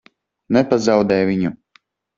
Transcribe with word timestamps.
Nepazaudē 0.57 1.21
viņu! 1.33 1.57